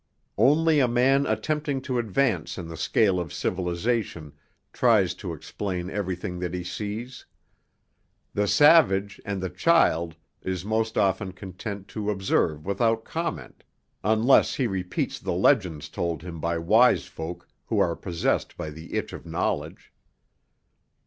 [0.39, 4.33] Only a man attempting to advance in the scale of civilization
[4.73, 7.27] tries to explain everything that he sees.
[8.33, 13.63] The savage and the child is most often content to observe without comment,
[14.03, 18.95] unless he repeats the legends told him by wise folk who are possessed by the
[18.95, 19.93] itch of knowledge.